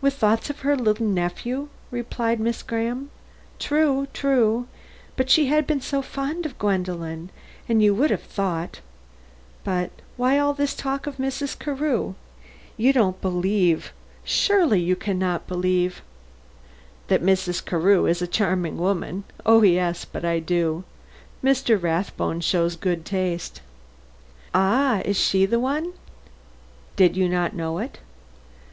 [0.00, 3.10] "With thoughts of her little nephew?" replied Miss Graham.
[3.60, 4.66] "True, true;
[5.14, 7.30] but she had been so fond of Gwendolen!
[7.68, 8.80] You would have thought
[9.62, 11.56] But why all this talk about Mrs.
[11.56, 12.14] Carew?
[12.76, 16.02] You don't believe you surely can not believe"
[17.06, 17.64] "That Mrs.
[17.64, 19.22] Carew is a charming woman?
[19.46, 20.82] Oh, yes, but I do.
[21.44, 21.80] Mr.
[21.80, 23.60] Rathbone shows good taste."
[24.52, 25.92] "Ah, is she the one?"
[26.96, 28.00] "Did you not know it?"